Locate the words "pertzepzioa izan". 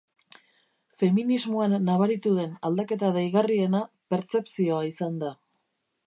4.15-5.21